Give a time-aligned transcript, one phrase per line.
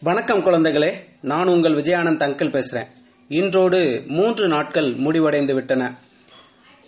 [0.00, 2.86] வணக்கம் குழந்தைகளே நான் உங்கள் விஜயானந்த் அங்கிள் பேசுறேன்.
[3.28, 5.98] இன்றோடு மூன்று நாட்கள் முடிவடைந்து விட்டன.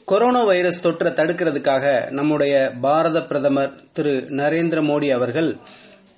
[0.04, 5.58] கொரோனா வைரஸ் தொற்றை தடுக்கிறதுக்காக நம்முடைய பாரத பிரதமர் திரு நரேந்திர மோடி அவர்கள்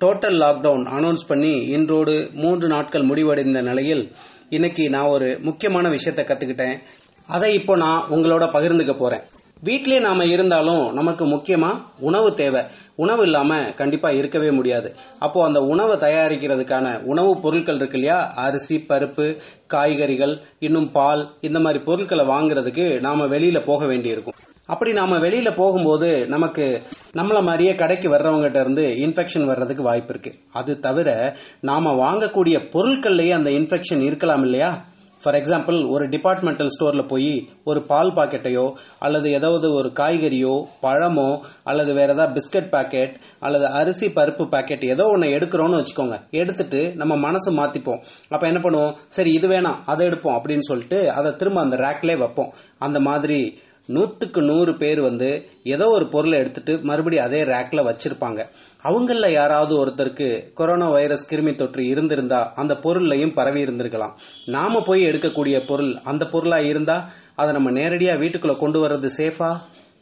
[0.00, 4.13] டோட்டல் லாக்டவுன் அனௌன்ஸ் பண்ணி இன்றோடு மூன்று நாட்கள் முடிவடைந்த நிலையில்
[4.49, 6.79] இன்னைக்கு நான் ஒரு முக்கியமான விஷயத்தை கத்துக்கிட்டேன்.
[7.27, 9.22] அதை இப்போ நான் உங்களோட பகிர்ந்துக்க போறேன்.
[9.63, 12.63] வீட்டிலே நாம இருந்தாலும் நமக்கு முக்கியமா உணவு தேவை.
[12.95, 14.94] உணவு இல்லாம கண்டிப்பா இருக்கவே முடியாது.
[15.19, 18.33] அப்போ அந்த உணவை தயாரிக்கிறதுக்கான உணவு பொருட்கள் இருக்கு இல்லையா?
[18.37, 24.34] அரிசி பருப்பு காய்கறிகள் இன்னும் பால் இந்த மாதிரி பொருட்களை வாங்குறதுக்கு நாம வெளியில போக வேண்டியிருக்கும்.
[24.67, 30.39] அப்படி நாம வெளியில போகும்போது நமக்கு நம்மள மாதிரியே கடைக்கு வர்றவங்ககிட்ட இருந்து இன்ஃபெக்ஷன் வர்றதுக்கு வாய்ப்பு இருக்கு.
[30.53, 34.84] அது தவிர நாம வாங்கக்கூடிய பொருட்கள்லயே அந்த இன்ஃபெக்ஷன் இருக்கலாம் இல்லையா?
[35.23, 41.95] ஃபார் எக்ஸாம்பிள் ஒரு டிபார்ட்மெண்டல் ஸ்டோர்ல போய் ஒரு பால் பாக்கெட்டையோ அல்லது ஏதாவது ஒரு காய்கறியோ பழமோ அல்லது
[41.95, 46.19] வேற ஏதாவது பிஸ்கட் பாக்கெட் அல்லது அரிசி பருப்பு பாக்கெட் ஏதோ ஒன்று எடுக்கிறோம்னு வச்சுக்கோங்க.
[46.30, 48.01] எடுத்துட்டு நம்ம மனசு மாத்திப்போம்.
[48.28, 48.95] அப்ப என்ன பண்ணுவோம்?
[49.06, 52.52] சரி இது வேணாம் அதை எடுப்போம் அப்படின்னு சொல்லிட்டு அதை திரும்ப அந்த ரேக்லேயே வைப்போம்.
[52.78, 53.61] அந்த மாதிரி
[53.94, 55.28] நூற்றுக்கு நூறு பேர் வந்து
[55.74, 58.41] ஏதோ ஒரு பொருளை எடுத்துட்டு மறுபடியும் அதே ரேக்ல வச்சிருப்பாங்க.
[58.84, 64.14] அவங்கள யாராவது ஒருத்தருக்கு கொரோனா வைரஸ் கிருமி தொற்று இருந்திருந்தா அந்த பொருள்லையும் பரவி இருந்திருக்கலாம்.
[64.46, 66.98] நாம போய் எடுக்கக்கூடிய பொருள் அந்த பொருளா இருந்தா
[67.36, 69.52] அதை நம்ம நேரடியா வீட்டுக்குள்ள கொண்டு வர்றது சேஃபா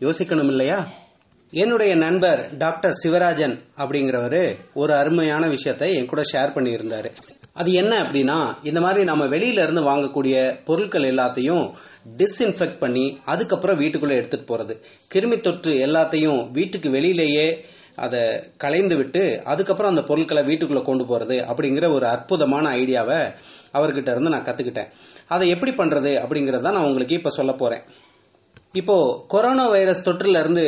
[0.00, 0.78] யோசிக்கணும் இல்லையா?
[1.52, 4.42] என்னுடைய நண்பர் டாக்டர் சிவராஜன் அப்படிங்கிறவரு
[4.74, 7.10] ஒரு அருமையான விஷயத்தை என் கூட ஷேர் பண்ணியிருந்தாரு.
[7.58, 11.64] அது என்ன அப்படின்னா இந்த மாதிரி நம்ம வெளியில இருந்து வாங்கக்கூடிய பொருட்கள் எல்லாத்தையும்
[12.16, 14.74] டிஸ்இன்ஃபெக்ட் பண்ணி அதுக்கப்புறம் வீட்டுக்குள்ள எடுத்துட்டு போறது.
[15.14, 17.46] கிருமி தொற்று எல்லாத்தையும் வீட்டுக்கு வெளியிலேயே
[17.96, 18.20] அதை
[18.56, 23.20] கலைந்து விட்டு அதுக்கப்புறம் அந்த பொருட்களை வீட்டுக்குள்ள கொண்டு போறது அப்படிங்கிற ஒரு அற்புதமான ஐடியாவை
[23.72, 24.90] அவர்கிட்ட இருந்து நான் கத்துக்கிட்டேன்.
[25.28, 27.82] அதை எப்படி பண்றது அப்படிங்கறத நான் உங்களுக்கு இப்ப சொல்ல போறேன்.
[28.72, 30.66] இப்போ கொரோனா வைரஸ் தொற்றுல இருந்து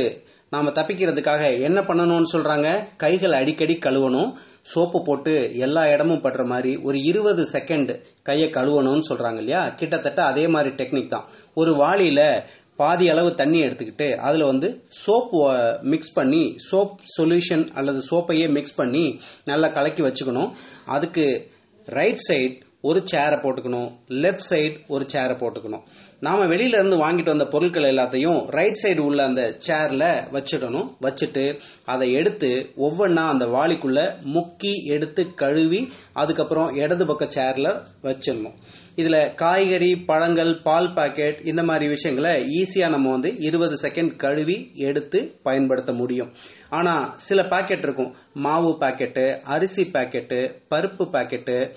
[0.50, 2.68] நாம தப்பிக்கிறதுக்காக என்ன பண்ணணும்னு சொல்றாங்க?
[2.96, 4.30] கைகள் அடிக்கடி கழுவணும்.
[4.62, 9.68] சோப்பு போட்டு எல்லா இடமும் படுற மாதிரி ஒரு இருபது செகண்ட் கையை கழுவணும்னு சொல்றாங்க இல்லையா?
[9.68, 11.28] கிட்டத்தட்ட அதே மாதிரி டெக்னிக் தான்.
[11.54, 12.42] ஒரு வாளியில
[12.76, 19.20] பாதி அளவு தண்ணி எடுத்துக்கிட்டு அதில் வந்து சோப் மிக்ஸ் பண்ணி சோப் சொல்யூஷன் அல்லது சோப்பையே மிக்ஸ் பண்ணி
[19.44, 20.50] நல்லா கலக்கி வச்சுக்கணும்.
[20.84, 21.50] அதுக்கு
[21.86, 25.82] ரைட் சைடு ஒரு சேரை போட்டுக்கணும் லெஃப்ட் சைடு ஒரு சேரை போட்டுக்கணும்.
[26.20, 30.88] நாம வெளியில இருந்து வாங்கிட்டு வந்த பொருட்கள் எல்லாத்தையும் ரைட் சைடு உள்ள அந்த சேர்ல வச்சிடணும்.
[31.02, 31.44] வச்சுட்டு
[31.84, 34.00] அதை எடுத்து ஒவ்வொன்னா அந்த வாளிக்குள்ள
[34.34, 38.56] முக்கி எடுத்து கழுவி அதுக்கப்புறம் இடது பக்க சேர்ல வச்சிடணும்.
[38.96, 45.38] இதுல காய்கறி பழங்கள் பால் பாக்கெட் இந்த மாதிரி விஷயங்களை ஈஸியா நம்ம வந்து இருபது செகண்ட் கழுவி எடுத்து
[45.42, 46.30] பயன்படுத்த முடியும்.
[46.68, 48.14] ஆனா சில பாக்கெட் இருக்கும்.
[48.34, 50.38] மாவு பாக்கெட்டு அரிசி பாக்கெட்டு
[50.70, 51.70] பருப்பு பாக்கெட்டு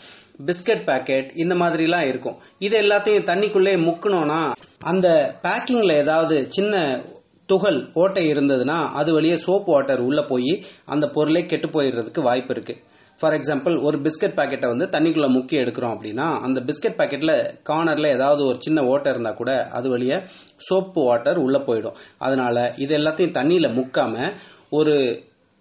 [0.45, 2.37] பிஸ்கட் பாக்கெட் இந்த மாதிரிலாம் இருக்கும்.
[2.59, 7.01] இது எல்லாத்தையும் தண்ணிக்குள்ளே முக்கணும்னா அந்த பேக்கிங்ல ஏதாவது சின்ன
[7.45, 12.75] துகள் ஓட்டை இருந்ததுன்னா அது வழியே சோப் வாட்டர் உள்ள போய் அந்த பொருளே கெட்டு போயிடுறதுக்கு வாய்ப்பு இருக்கு.
[13.19, 17.35] ஃபார் எக்ஸாம்பிள் ஒரு பிஸ்கட் பாக்கெட்டை வந்து தண்ணிக்குள்ளே முக்கி எடுக்கிறோம் அப்படின்னா அந்த பிஸ்கட் பாக்கெட்டில்
[17.69, 20.17] கார்னரில் ஏதாவது ஒரு சின்ன ஓட்டை இருந்தால் கூட அது வழியே
[20.55, 21.95] சோப்பு வாட்டர் உள்ளே போயிடும்.
[22.17, 24.33] அதனால இது எல்லாத்தையும் தண்ணியில் முக்காமல்
[24.69, 24.95] ஒரு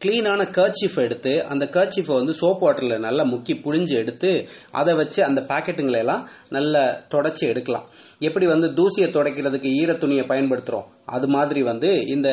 [0.02, 4.30] கிளீனான கர்ச்சிஃப் எடுத்து அந்த கர்ச்சிஃபை வந்து சோப் வாட்டரில் நல்லா முக்கி புழிஞ்சு எடுத்து
[4.70, 6.82] அதை வச்சு அந்த பாக்கெட்டுங்களை எல்லாம் நல்லா
[7.14, 7.86] தொடச்சி எடுக்கலாம்.
[8.20, 12.28] எப்படி வந்து தூசியை துடைக்கிறதுக்கு ஈர துணியை பயன்படுத்துகிறோம் அது மாதிரி வந்து இந்த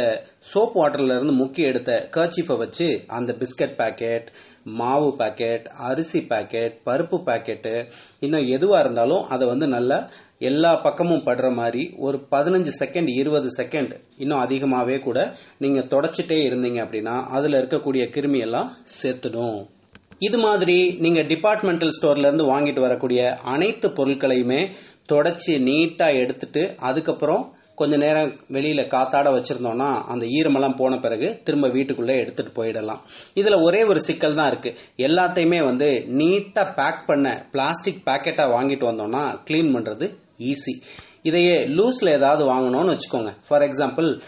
[0.53, 4.29] சோப் வாட்டர்ல இருந்து முக்கி எடுத்த கர்ச்சிஃபை வச்சு அந்த பிஸ்கட் பாக்கெட்
[4.79, 7.73] மாவு பாக்கெட் அரிசி பாக்கெட் பருப்பு பாக்கெட்டு
[8.19, 9.97] இன்னும் எதுவாக இருந்தாலும் அதை வந்து நல்லா
[10.41, 15.19] எல்லா பக்கமும் படுற மாதிரி ஒரு பதினஞ்சு செகண்ட் இருபது செகண்ட் இன்னும் அதிகமாகவே கூட
[15.57, 18.69] நீங்கள் தொடச்சிட்டே இருந்தீங்க அப்படின்னா அதில் இருக்கக்கூடிய கிருமியெல்லாம்
[19.01, 19.59] சேர்த்துடும் செத்துடும்.
[20.27, 23.21] இது மாதிரி நீங்கள் டிபார்ட்மெண்டல் ஸ்டோர்லேருந்து வாங்கிட்டு வரக்கூடிய
[23.53, 24.61] அனைத்து பொருட்களையுமே
[25.11, 27.43] தொடச்சி நீட்டாக எடுத்துட்டு அதுக்கப்புறம்
[27.75, 33.03] கொஞ்ச நேரம் வெளியில காத்தாட வச்சிருந்தோம்னா அந்த ஈரமெல்லாம் போன பிறகு திரும்ப வீட்டுக்குள்ளே எடுத்துட்டு போயிடலாம்.
[33.35, 34.71] இதுல ஒரே ஒரு சிக்கல் தான் இருக்கு.
[35.07, 35.89] எல்லாத்தையுமே வந்து
[36.21, 40.07] நீட்டா பேக் பண்ண பிளாஸ்டிக் பேக்கெட்டா வாங்கிட்டு வந்தோம்னா கிளீன் பண்றது
[40.39, 40.75] ஈஸி
[41.21, 43.31] இதையே லூஸில் ஏதாவது வாங்கணும்னு வச்சுக்கோங்க.
[43.47, 44.21] ஃபார் எக்ஸாம்பிள்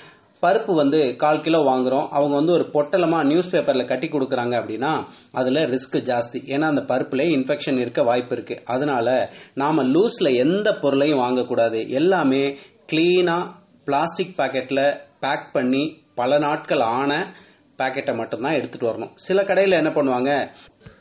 [0.43, 2.07] பருப்பு வந்து கால் கிலோ வாங்குறோம்.
[2.09, 4.91] அவங்க வந்து ஒரு பொட்டலமாக நியூஸ் பேப்பரில் கட்டி கொடுக்குறாங்க அப்படின்னா
[5.31, 6.39] அதில் ரிஸ்க் ஜாஸ்தி.
[6.53, 11.89] ஏன்னா அந்த பருப்புல இன்ஃபெக்ஷன் இருக்க வாய்ப்பு இருக்குது அதனால நாம் லூஸில் எந்த பொருளையும் வாங்கக்கூடாது.
[11.89, 12.57] எல்லாமே
[12.91, 13.51] க்ளீனாக
[13.85, 15.83] பிளாஸ்டிக் பேக்கெட்டில் பேக் பண்ணி
[16.15, 17.33] பல நாட்கள் ஆன
[17.77, 19.13] பாக்கெட்டை மட்டும்தான் எடுத்துகிட்டு வரணும்.
[19.15, 20.31] சில கடையில் என்ன பண்ணுவாங்க?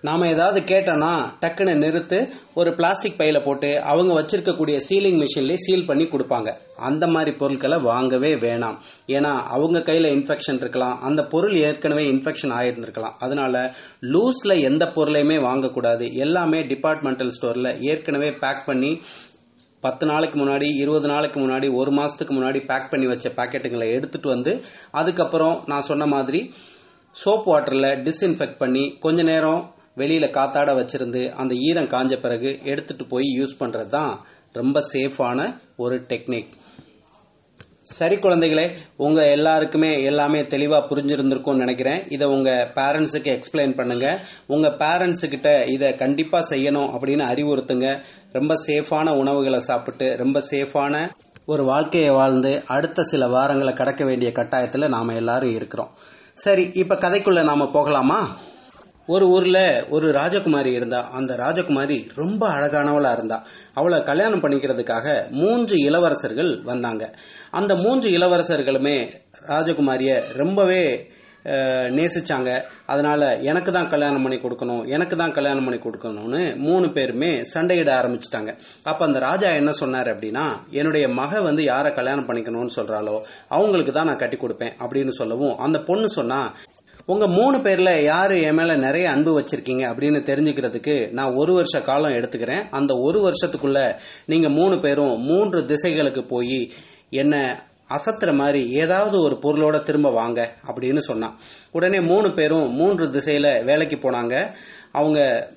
[0.02, 1.10] நாம ஏதாவது கேட்டோம்னா
[1.40, 2.18] டக்குன்னு நிறுத்து
[2.54, 6.52] ஒரு பிளாஸ்டிக் பையில போட்டு அவங்க வச்சிருக்கக்கூடிய சீலிங் மிஷின்லேயே சீல் பண்ணி கொடுப்பாங்க.
[6.76, 8.76] அந்த மாதிரி பொருட்களை வாங்கவே வேணாம்.
[9.06, 11.00] ஏன்னா அவங்க கையில் இன்ஃபெக்ஷன் இருக்கலாம்.
[11.00, 13.16] அந்த பொருள் ஏற்கனவே இன்ஃபெக்ஷன் ஆயிருந்திருக்கலாம்.
[13.18, 16.12] அதனால லூஸில் எந்த பொருளையுமே வாங்கக்கூடாது.
[16.12, 19.00] எல்லாமே டிபார்ட்மெண்டல் ஸ்டோரில் ஏற்கனவே பேக் பண்ணி
[19.80, 24.62] பத்து நாளைக்கு முன்னாடி இருபது நாளைக்கு முன்னாடி ஒரு மாதத்துக்கு முன்னாடி பேக் பண்ணி வச்ச பாக்கெட்டுங்களை எடுத்துட்டு வந்து
[24.90, 26.54] அதுக்கப்புறம் நான் சொன்ன மாதிரி
[27.24, 33.28] சோப் வாட்டரில் டிஸ்இன்ஃபெக்ட் பண்ணி கொஞ்ச நேரம் வெளியில காத்தாட வச்சிருந்து அந்த ஈரம் காஞ்ச பிறகு எடுத்துட்டு போய்
[33.40, 34.12] யூஸ் பண்றது தான்
[34.52, 35.40] ரொம்ப சேஃபான
[35.76, 36.50] ஒரு டெக்னிக்
[37.98, 38.64] சரி குழந்தைகளே
[38.96, 42.02] உங்க எல்லாருக்குமே எல்லாமே தெளிவா புரிஞ்சிருந்திருக்கும்னு நினைக்கிறேன்.
[42.08, 44.06] இதை உங்க பேரண்ட்ஸுக்கு எக்ஸ்பிளைன் பண்ணுங்க.
[44.46, 47.88] உங்க பேரண்ட்ஸுக்கிட்ட இதை கண்டிப்பா செய்யணும் அப்படின்னு அறிவுறுத்துங்க.
[48.32, 51.08] ரொம்ப சேஃபான உணவுகளை சாப்பிட்டு ரொம்ப சேஃபான
[51.46, 55.90] ஒரு வாழ்க்கையை வாழ்ந்து அடுத்த சில வாரங்களை கடக்க வேண்டிய கட்டாயத்தில் நாம எல்லாரும் இருக்கிறோம்.
[56.34, 58.20] சரி இப்ப கதைக்குள்ள நாம போகலாமா?
[59.08, 59.58] ஒரு ஊர்ல
[59.94, 63.38] ஒரு ராஜகுமாரி இருந்தா அந்த ராஜகுமாரி ரொம்ப அழகானவளா இருந்தா.
[63.78, 65.06] அவளை கல்யாணம் பண்ணிக்கிறதுக்காக
[65.40, 67.04] மூன்று இளவரசர்கள் வந்தாங்க.
[67.60, 68.98] அந்த மூன்று இளவரசர்களுமே
[69.54, 70.12] ராஜகுமாரிய
[70.42, 70.84] ரொம்பவே
[71.98, 72.50] நேசிச்சாங்க.
[72.92, 73.20] அதனால
[73.50, 78.50] எனக்கு தான் கல்யாணம் பண்ணி கொடுக்கணும் எனக்கு தான் கல்யாணம் பண்ணி கொடுக்கணும்னு மூணு பேருமே சண்டையிட ஆரம்பிச்சிட்டாங்க.
[78.90, 80.44] அப்ப அந்த ராஜா என்ன சொன்னார் அப்படின்னா
[80.80, 83.16] என்னுடைய மக வந்து யாரை கல்யாணம் பண்ணிக்கணும்னு சொல்றாளோ
[83.56, 86.40] அவங்களுக்கு தான் நான் கட்டி கொடுப்பேன் அப்படின்னு சொல்லவும் அந்த பொண்ணு சொன்னா
[87.06, 92.12] உங்க மூணு பேர்ல யாரு என் மேல நிறைய அன்பு வச்சிருக்கீங்க அப்படின்னு தெரிஞ்சுக்கிறதுக்கு நான் ஒரு வருஷ காலம்
[92.12, 92.66] எடுத்துக்கிறேன்.
[92.70, 96.72] அந்த ஒரு வருஷத்துக்குள்ள நீங்க மூணு பேரும் மூன்று திசைகளுக்கு போய்
[97.10, 101.38] என்ன அசத்துற மாதிரி ஏதாவது ஒரு பொருளோட திரும்ப வாங்க அப்படின்னு சொன்னான்.
[101.70, 104.54] உடனே மூணு பேரும் மூன்று திசையில வேலைக்கு போனாங்க.
[104.92, 105.50] அவங்க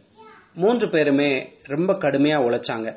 [0.54, 2.96] மூன்று பேருமே ரொம்ப கடுமையா உழைச்சாங்க.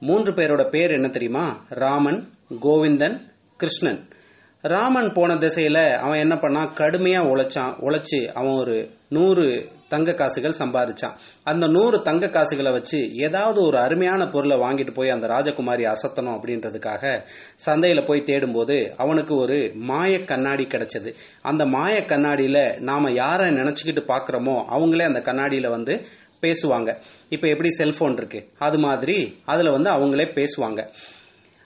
[0.00, 1.64] மூன்று பேரோட பேர் என்ன தெரியுமா?
[1.68, 2.28] ராமன்
[2.60, 3.20] கோவிந்தன்
[3.56, 4.08] கிருஷ்ணன்.
[4.64, 7.74] ராமன் போன திசையில அவன் என்ன பண்ணான் கடுமையா உழைச்சான்.
[7.80, 11.14] உழைச்சி அவன் ஒரு நூறு தங்க காசுகள் சம்பாதிச்சான்
[11.44, 17.22] அந்த நூறு தங்க காசுகளை வச்சு ஏதாவது ஒரு அருமையான பொருளை வாங்கிட்டு போய் அந்த ராஜகுமாரி அசத்தணும் அப்படின்றதுக்காக
[17.66, 21.12] சந்தையில போய் தேடும்போது அவனுக்கு ஒரு மாய கண்ணாடி கிடைச்சது.
[21.42, 26.06] அந்த மாய கண்ணாடியில நாம யாரை நினைச்சுக்கிட்டு பாக்குறோமோ அவங்களே அந்த கண்ணாடியில வந்து
[26.42, 26.96] பேசுவாங்க.
[27.28, 28.48] இப்ப எப்படி செல்போன் இருக்கு?
[28.58, 30.88] அது மாதிரி அதுல வந்து அவங்களே பேசுவாங்க.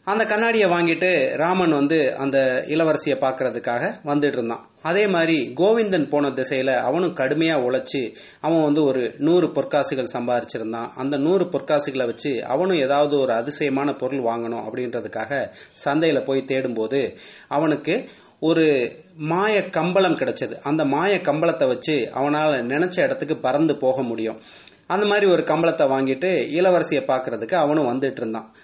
[0.05, 4.65] அந்த கண்ணாடியை வாங்கிட்டு ராமன் வந்து அந்த இளவரசியை பார்க்கறதுக்காக வந்துட்டு இருந்தான்.
[4.83, 10.89] அதே மாதிரி கோவிந்தன் போன திசையில அவனும் கடுமையா உழைச்சி அவன் வந்து ஒரு நூறு பொற்காசுகள் சம்பாரிச்சிருந்தான்.
[10.95, 15.49] அந்த நூறு பொற்காசுகளை வச்சு அவனும் ஏதாவது ஒரு அதிசயமான பொருள் வாங்கணும் அப்படின்றதுக்காக
[15.85, 17.17] சந்தையில போய் தேடும்போது
[17.49, 18.09] அவனுக்கு
[18.41, 20.55] ஒரு மாய கம்பளம் கிடைச்சது.
[20.63, 24.41] அந்த மாய கம்பளத்தை வச்சு அவனால நினைச்ச இடத்துக்கு பறந்து போக முடியும்.
[24.87, 28.55] அந்த மாதிரி ஒரு கம்பளத்தை வாங்கிட்டு இளவரசியை பார்க்கறதுக்கு அவனும் வந்துட்டு இருந்தான்.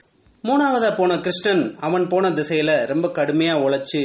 [0.44, 4.02] மூணாவதா போன கிருஷ்ணன் அவன் போன திசையில ரொம்ப கடுமையா உழைச்சு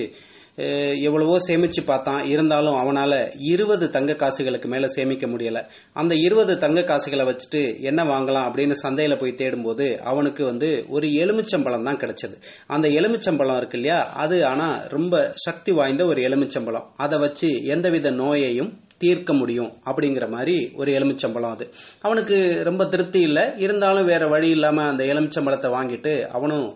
[1.07, 2.19] எவ்வளவோ சேமிச்சு பார்த்தான்.
[2.25, 3.13] இருந்தாலும் அவனால
[3.51, 5.59] இருபது தங்க காசுகளுக்கு மேல சேமிக்க முடியல.
[5.93, 11.83] அந்த இருபது தங்க காசுகளை வச்சுட்டு என்ன வாங்கலாம் அப்படின்னு சந்தையில போய் தேடும்போது அவனுக்கு வந்து ஒரு எலுமிச்சம்பழம்
[11.83, 12.35] தான் கிடைச்சது.
[12.67, 13.99] அந்த எலுமிச்சம்பழம் இருக்கு இல்லையா?
[14.23, 16.87] அது ஆனா ரொம்ப சக்தி வாய்ந்த ஒரு எலுமிச்சம்பழம்.
[16.97, 18.71] அதை வச்சு எந்தவித நோயையும்
[19.03, 21.65] தீர்க்க முடியும் அப்படிங்கிற மாதிரி ஒரு எலுமிச்சம்பழம் அது.
[22.01, 23.45] அவனுக்கு ரொம்ப திருப்தி இல்லை.
[23.57, 26.67] இருந்தாலும் வேற வழி இல்லாம அந்த எலுமிச்சம்பழத்தை வாங்கிட்டு அவனும்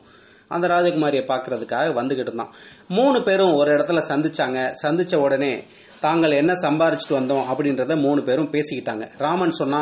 [0.56, 2.52] அந்த ராஜகுமாரியை பார்க்கறதுக்காக வந்துகிட்டு இருந்தான்.
[2.88, 4.60] மூணு பேரும் ஒரு இடத்துல சந்திச்சாங்க.
[4.84, 5.52] சந்திச்ச உடனே
[6.00, 9.06] தாங்கள் என்ன சம்பாரிச்சிட்டு வந்தோம் அப்படின்றத மூணு பேரும் பேசிக்கிட்டாங்க.
[9.18, 9.82] ராமன் சொன்னா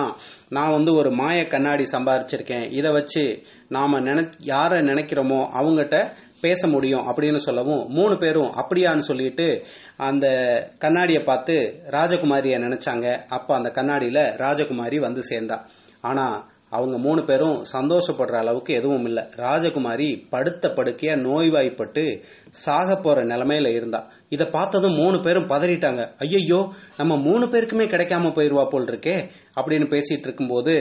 [0.50, 2.65] நான் வந்து ஒரு மாய கண்ணாடி சம்பாரிச்சிருக்கேன்.
[2.71, 3.24] இதை வச்சு
[3.69, 6.00] நாம நினை யாரை நினைக்கிறோமோ அவங்ககிட்ட
[6.45, 9.47] பேச முடியும் அப்படின்னு சொல்லவும் மூணு பேரும் அப்படியான்னு சொல்லிட்டு
[10.09, 10.25] அந்த
[10.83, 11.56] கண்ணாடியை பார்த்து
[11.89, 13.07] ராஜகுமாரியை நினைச்சாங்க.
[13.38, 15.59] அப்ப அந்த கண்ணாடியில ராஜகுமாரி வந்து சேர்ந்தா.
[16.01, 16.25] ஆனா
[16.69, 19.19] அவங்க மூணு பேரும் சந்தோஷப்படுற அளவுக்கு எதுவும் இல்ல.
[19.36, 22.03] ராஜகுமாரி படுத்த படுக்கையா நோய்வாய்ப்பட்டு
[22.63, 24.01] சாக போற நிலைமையில இருந்தா.
[24.30, 26.03] இத பார்த்ததும் மூணு பேரும் பதறிட்டாங்க.
[26.18, 26.59] ஐயையோ
[26.98, 29.18] நம்ம மூணு பேருக்குமே கிடைக்காம போயிருவா போல் இருக்கே
[29.62, 30.75] அப்படின்னு பேசிட்டு இருக்கும்போது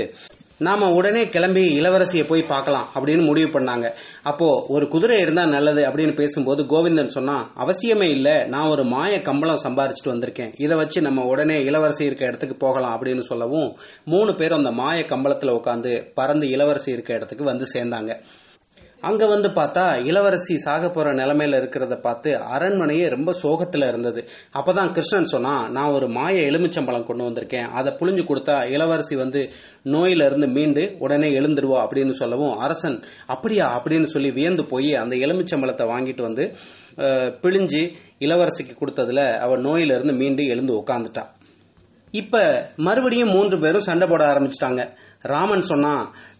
[0.64, 3.86] நாம உடனே கிளம்பி இளவரசியை போய் பார்க்கலாம் அப்படின்னு முடிவு பண்ணாங்க.
[4.30, 9.62] அப்போ ஒரு குதிரை இருந்தா நல்லது அப்படின்னு பேசும்போது கோவிந்தன் சொன்னா அவசியமே இல்ல நான் ஒரு மாய கம்பளம்
[9.64, 10.52] சம்பாரிச்சிட்டு வந்திருக்கேன்.
[10.58, 13.70] இதை வச்சு நம்ம உடனே இளவரசி இருக்க இடத்துக்கு போகலாம் அப்படின்னு சொல்லவும்
[14.04, 18.12] மூணு பேரும் அந்த மாய கம்பளத்துல உட்காந்து பறந்து இளவரசி இருக்க இடத்துக்கு வந்து சேர்ந்தாங்க.
[19.08, 24.20] அங்க வந்து பார்த்தா இளவரசி சாக போற நிலைமையில இருக்கிறத பார்த்து அரண்மனையே ரொம்ப சோகத்துல இருந்தது.
[24.58, 27.68] அப்பதான் கிருஷ்ணன் சொன்னா நான் ஒரு மாய எலுமிச்சம்பழம் கொண்டு வந்திருக்கேன்.
[27.78, 29.42] அதை புழிஞ்சு கொடுத்தா இளவரசி வந்து
[29.84, 33.66] நோயில இருந்து மீண்டு உடனே எழுந்துருவா அப்படின்னு சொல்லவும் அரசன் அப்படியா?
[33.78, 36.46] அப்படின்னு சொல்லி வியந்து போய் அந்த எலுமிச்சம்பழத்தை வாங்கிட்டு வந்து
[37.42, 37.82] பிழிஞ்சு
[38.18, 41.24] இளவரசிக்கு கொடுத்ததுல அவ நோயிலிருந்து மீண்டு எழுந்து உட்காந்துட்டா
[42.20, 42.40] இப்ப
[42.86, 44.82] மறுபடியும் மூன்று பேரும் சண்டை போட ஆரம்பிச்சிட்டாங்க.
[45.32, 45.92] ராமன் சொன்னா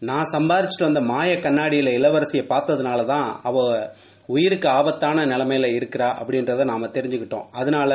[0.09, 3.63] நான் சம்பாரிச்சிட்டு வந்த மாய கண்ணாடியில இளவரசியை பார்த்ததுனால தான் அவ
[4.29, 7.47] உயிருக்கு ஆபத்தான நிலைமையில இருக்கிறா அப்படின்றத நாம தெரிஞ்சுக்கிட்டோம்.
[7.61, 7.93] அதனால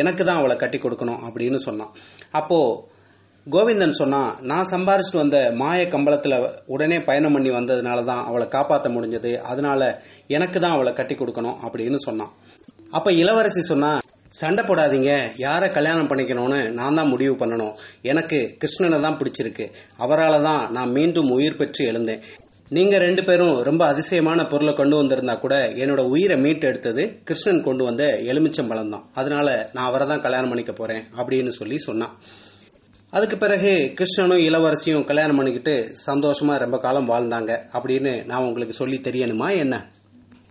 [0.00, 1.92] எனக்கு தான் அவளை கட்டி கொடுக்கணும் அப்படின்னு சொன்னான்.
[2.40, 2.58] அப்போ
[3.46, 6.34] கோவிந்தன் சொன்னா நான் சம்பாரிச்சிட்டு வந்த மாய கம்பளத்துல
[6.74, 9.32] உடனே பயணம் பண்ணி வந்ததுனால தான் அவளை காப்பாற்ற முடிஞ்சது.
[9.52, 9.80] அதனால
[10.36, 12.32] எனக்கு தான் அவளை கட்டி கொடுக்கணும் அப்படின்னு சொன்னான்.
[12.98, 13.90] அப்ப இளவரசி சொன்னா
[14.38, 15.12] சண்டை போடாதீங்க.
[15.44, 17.72] யாரை கல்யாணம் பண்ணிக்கணும்னு நான் தான் முடிவு பண்ணணும்.
[18.10, 19.64] எனக்கு கிருஷ்ணனை தான் பிடிச்சிருக்கு.
[20.04, 22.22] அவரால் தான் நான் மீண்டும் உயிர் பெற்று எழுந்தேன்.
[22.76, 27.82] நீங்க ரெண்டு பேரும் ரொம்ப அதிசயமான பொருளை கொண்டு வந்திருந்தா கூட என்னோட உயிரை மீட்டு எடுத்தது கிருஷ்ணன் கொண்டு
[27.88, 29.04] வந்த எலுமிச்சம்பழம் தான்.
[29.20, 32.14] அதனால நான் அவரை தான் கல்யாணம் பண்ணிக்க போறேன் அப்படின்னு சொல்லி சொன்னான்.
[33.12, 35.74] அதுக்கு பிறகு கிருஷ்ணனும் இளவரசியும் கல்யாணம் பண்ணிக்கிட்டு
[36.08, 39.76] சந்தோஷமா ரொம்ப காலம் வாழ்ந்தாங்க அப்படின்னு நான் உங்களுக்கு சொல்லி தெரியணுமா என்ன?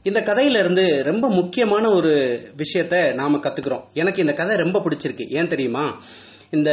[0.03, 2.13] இந்த கதையிலிருந்து ரொம்ப முக்கியமான ஒரு
[2.58, 3.84] விஷயத்த நாம கத்துக்கிறோம்.
[3.94, 5.25] எனக்கு இந்த கதை ரொம்ப பிடிச்சிருக்கு.
[5.29, 6.01] ஏன் தெரியுமா?
[6.50, 6.72] இந்த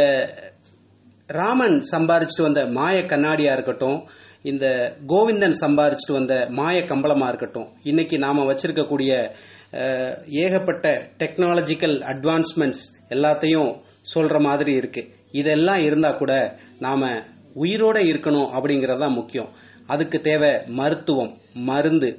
[1.26, 4.06] ராமன் சம்பாரிச்சிட்டு வந்த மாய கண்ணாடியா இருக்கட்டும்
[4.42, 9.30] இந்த கோவிந்தன் சம்பாரிச்சிட்டு வந்த மாய கம்பளமா இருக்கட்டும் இன்னைக்கு நாம வச்சிருக்கக்கூடிய
[10.28, 13.80] ஏகப்பட்ட டெக்னாலஜிக்கல் அட்வான்ஸ்மெண்ட்ஸ் எல்லாத்தையும்
[14.14, 15.08] சொல்ற மாதிரி இருக்கு.
[15.30, 17.08] இதெல்லாம் இருந்தா கூட நாம
[17.54, 19.48] உயிரோட இருக்கணும் அப்படிங்கறது தான் முக்கியம்.
[19.86, 22.10] அதுக்கு தேவை மருத்துவம் மருந்து.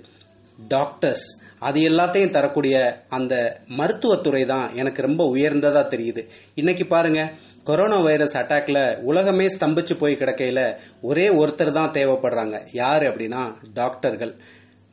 [0.57, 1.25] டாக்டர்ஸ்
[1.59, 2.75] அது எல்லாத்தையும் தரக்கூடிய
[3.09, 3.33] அந்த
[3.79, 6.21] மருத்துவத்துறை தான் எனக்கு ரொம்ப உயர்ந்ததா தெரியுது.
[6.55, 7.21] இன்னைக்கு பாருங்க
[7.63, 10.61] கொரோனா வைரஸ் அட்டாக்ல உலகமே ஸ்தம்பிச்சு போய் கிடக்கையில
[11.01, 12.57] ஒரே ஒருத்தர் தான் தேவைப்படுறாங்க.
[12.73, 13.41] யார் அப்படின்னா
[13.73, 14.33] டாக்டர்கள்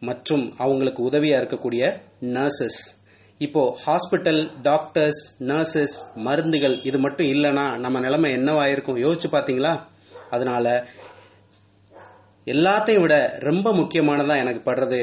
[0.03, 1.85] மற்றும் அவங்களுக்கு உதவியா இருக்கக்கூடிய
[2.37, 2.83] நர்சஸ்
[3.41, 9.73] இப்போ ஹாஸ்பிட்டல் டாக்டர்ஸ் நர்சஸ் மருந்துகள் இது மட்டும் இல்லைன்னா நம்ம நிலைமை என்னவாயிருக்கும் யோசிச்சு பாத்தீங்களா
[10.31, 10.87] அதனால
[12.47, 15.01] எல்லாத்தையும் விட ரொம்ப முக்கியமானதா எனக்கு படுறது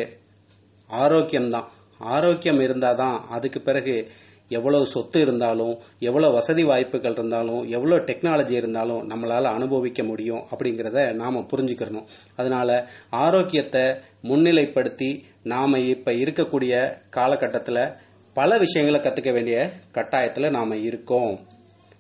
[0.91, 1.69] ஆரோக்கியம்தான்.
[1.99, 4.11] ஆரோக்கியம் இருந்தாதான் அதுக்கு பிறகு
[4.49, 11.47] எவ்வளவு சொத்து இருந்தாலும் எவ்வளோ வசதி வாய்ப்புகள் இருந்தாலும் எவ்வளோ டெக்னாலஜி இருந்தாலும் நம்மளால் அனுபவிக்க முடியும் அப்படிங்கிறத நாம்
[11.53, 12.07] புரிஞ்சுக்கிறணும்.
[12.35, 13.81] அதனால் ஆரோக்கியத்தை
[14.23, 17.93] முன்னிலைப்படுத்தி நாம் இப்போ இருக்கக்கூடிய காலகட்டத்தில்
[18.33, 21.39] பல விஷயங்களை கற்றுக்க வேண்டிய கட்டாயத்தில் நாம் இருக்கோம்.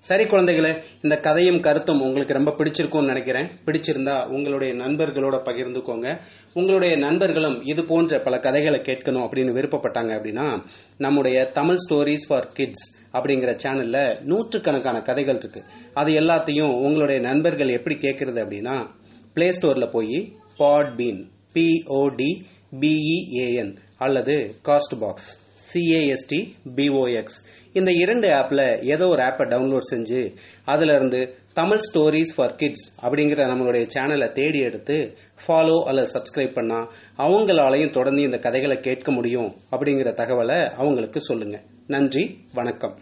[0.07, 0.69] சரி குழந்தைகளே
[1.01, 3.47] இந்த கதையும் கருத்தும் உங்களுக்கு ரொம்ப பிடிச்சிருக்கும்னு நினைக்கிறேன்.
[3.65, 6.19] பிடிச்சிருந்தா உங்களுடைய நண்பர்களோட பகிர்ந்துக்கோங்க.
[6.53, 10.63] உங்களுடைய நண்பர்களும் இது போன்ற பல கதைகளை கேட்கணும் அப்படின்னு விருப்பப்பட்டாங்க அப்படின்னா
[10.97, 15.63] நம்முடைய தமிழ் ஸ்டோரிஸ் ஃபார் கிட்ஸ் அப்படிங்கிற சேனல்ல நூற்றுக்கணக்கான கதைகள் இருக்கு.
[15.93, 18.87] அது எல்லாத்தையும் உங்களுடைய நண்பர்கள் எப்படி கேட்கறது அப்படின்னா
[19.33, 20.33] பிளே ஸ்டோர்ல போய்
[20.97, 21.21] Podbean
[21.53, 22.31] P O D
[22.81, 24.55] B E A N அல்லது
[24.99, 25.29] Castbox
[25.71, 26.39] C A S T
[26.75, 27.39] B O X
[27.73, 30.35] இந்த இரண்டு ஆப்ல ஏதோ ஒரு ஆப்பை டவுன்லோட் செஞ்சு
[30.65, 36.91] அதுல இருந்து தமிழ் ஸ்டோரிஸ் ஃபார் கிட்ஸ் அப்படிங்கிற நம்மளுடைய சேனலை தேடி எடுத்து ஃபாலோ அல்லது சப்ஸ்கிரைப் பண்ணா
[37.17, 41.61] அவங்களாலையும் தொடர்ந்து இந்த கதைகளை கேட்க முடியும் அப்படிங்கிற தகவலை அவங்களுக்கு சொல்லுங்க.
[41.87, 42.99] நன்றி வணக்கம்.